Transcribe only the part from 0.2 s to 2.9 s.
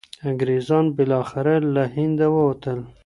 انګریزان بالاخره له هنده ووتل.